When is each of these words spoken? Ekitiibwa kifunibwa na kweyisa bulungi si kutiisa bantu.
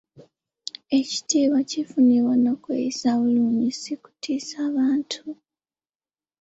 Ekitiibwa 0.99 1.59
kifunibwa 1.69 2.33
na 2.43 2.53
kweyisa 2.61 3.09
bulungi 3.19 3.69
si 3.81 3.93
kutiisa 4.01 4.59
bantu. 4.75 5.23